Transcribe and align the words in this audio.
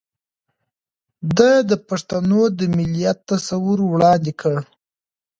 ده 1.37 1.51
د 1.69 1.71
پښتنو 1.87 2.41
د 2.59 2.59
مليت 2.75 3.17
تصور 3.29 3.77
وړاندې 3.91 4.33
کړ 4.41 4.57